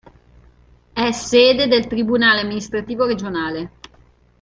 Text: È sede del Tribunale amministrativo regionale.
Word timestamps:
È 0.93 1.11
sede 1.11 1.67
del 1.67 1.85
Tribunale 1.85 2.41
amministrativo 2.41 3.05
regionale. 3.05 3.71